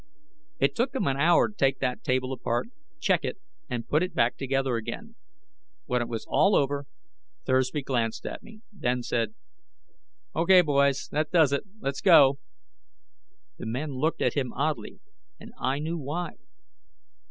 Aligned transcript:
It 0.57 0.73
took 0.75 0.93
them 0.93 1.05
an 1.05 1.17
hour 1.17 1.47
to 1.47 1.53
take 1.53 1.77
that 1.77 2.03
table 2.03 2.33
apart, 2.33 2.69
check 2.99 3.23
it, 3.23 3.37
and 3.69 3.87
put 3.87 4.01
it 4.01 4.15
back 4.15 4.35
together 4.35 4.75
again. 4.75 5.13
When 5.85 6.01
it 6.01 6.07
was 6.07 6.25
all 6.27 6.55
over, 6.55 6.87
Thursby 7.45 7.83
glanced 7.83 8.25
at 8.25 8.41
me, 8.41 8.61
then 8.73 9.03
said: 9.03 9.35
"O.K., 10.33 10.61
boys; 10.63 11.07
that 11.11 11.29
does 11.29 11.53
it. 11.53 11.65
Let's 11.79 12.01
go." 12.01 12.39
The 13.59 13.67
men 13.67 13.91
looked 13.91 14.23
at 14.23 14.33
him 14.33 14.51
oddly, 14.53 15.01
and 15.39 15.53
I 15.59 15.77
knew 15.77 15.99
why. 15.99 16.31